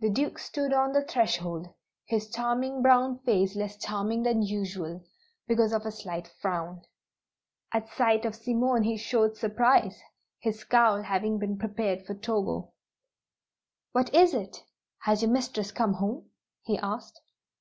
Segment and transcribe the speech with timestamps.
[0.00, 1.68] The Duke stood on the threshold,
[2.06, 5.04] his charming brown face less charming than usual,
[5.46, 6.82] because of a slight frown.
[7.72, 10.00] At sight of Simone he showed surprise,
[10.40, 12.72] his scowl having been prepared for Togo.
[13.92, 14.64] "What is it?
[15.02, 16.30] Has your mistress come home?"
[16.64, 17.20] he asked.